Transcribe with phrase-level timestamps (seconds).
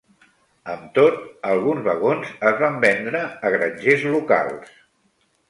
[0.75, 1.19] Amb tot,
[1.49, 4.75] alguns vagons es van vendre a grangers locals.